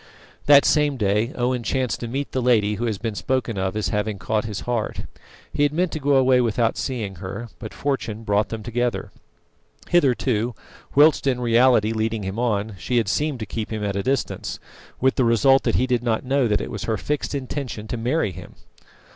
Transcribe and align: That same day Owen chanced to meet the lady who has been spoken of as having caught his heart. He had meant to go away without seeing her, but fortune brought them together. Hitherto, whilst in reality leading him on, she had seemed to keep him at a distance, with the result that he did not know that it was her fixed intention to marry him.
That 0.47 0.65
same 0.65 0.97
day 0.97 1.31
Owen 1.35 1.61
chanced 1.61 1.99
to 1.99 2.07
meet 2.07 2.31
the 2.31 2.41
lady 2.41 2.73
who 2.73 2.85
has 2.85 2.97
been 2.97 3.13
spoken 3.13 3.55
of 3.59 3.75
as 3.77 3.89
having 3.89 4.17
caught 4.17 4.45
his 4.45 4.61
heart. 4.61 5.01
He 5.53 5.61
had 5.61 5.71
meant 5.71 5.91
to 5.91 5.99
go 5.99 6.15
away 6.15 6.41
without 6.41 6.75
seeing 6.75 7.17
her, 7.17 7.49
but 7.59 7.71
fortune 7.71 8.23
brought 8.23 8.49
them 8.49 8.63
together. 8.63 9.11
Hitherto, 9.89 10.55
whilst 10.95 11.27
in 11.27 11.39
reality 11.39 11.91
leading 11.93 12.23
him 12.23 12.39
on, 12.39 12.73
she 12.79 12.97
had 12.97 13.07
seemed 13.09 13.39
to 13.41 13.45
keep 13.45 13.71
him 13.71 13.83
at 13.83 13.95
a 13.95 14.01
distance, 14.01 14.57
with 14.99 15.17
the 15.17 15.23
result 15.23 15.61
that 15.65 15.75
he 15.75 15.85
did 15.85 16.01
not 16.01 16.25
know 16.25 16.47
that 16.47 16.61
it 16.61 16.71
was 16.71 16.85
her 16.85 16.97
fixed 16.97 17.35
intention 17.35 17.87
to 17.87 17.95
marry 17.95 18.31
him. 18.31 18.55